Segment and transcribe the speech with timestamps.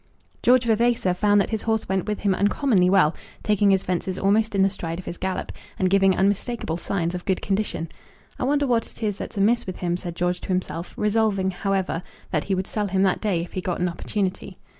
[0.41, 3.13] George Vavasor found that his horse went with him uncommonly well,
[3.43, 7.23] taking his fences almost in the stride of his gallop, and giving unmistakeable signs of
[7.23, 7.87] good condition.
[8.39, 12.01] "I wonder what it is that's amiss with him," said George to himself, resolving, however,
[12.31, 14.57] that he would sell him that day if he got an opportunity.